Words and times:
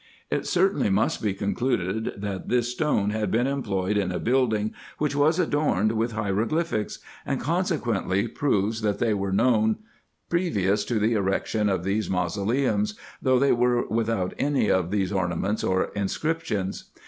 It 0.31 0.47
certainly 0.47 0.89
must 0.89 1.21
be 1.21 1.35
concluded, 1.35 2.13
that 2.17 2.49
this 2.49 2.69
stone 2.69 3.11
had 3.11 3.29
been 3.29 3.45
employed 3.45 3.97
in 3.97 4.11
a 4.11 4.17
building, 4.17 4.73
which 4.97 5.15
was 5.15 5.37
adorned 5.37 5.91
with 5.91 6.13
hieroglyphics, 6.13 6.97
and 7.23 7.39
consequently 7.39 8.27
proves, 8.27 8.81
that 8.81 8.97
they 8.97 9.13
were 9.13 9.31
known 9.31 9.75
previous 10.27 10.83
to 10.85 10.97
the 10.97 11.13
erection 11.13 11.69
of 11.69 11.83
these 11.83 12.09
mausoleums, 12.09 12.97
though 13.21 13.37
they 13.37 13.51
were 13.51 13.87
without 13.89 14.33
any 14.39 14.71
of 14.71 14.89
these 14.89 15.11
ornaments 15.11 15.63
or 15.63 15.91
inscriptions. 15.93 16.85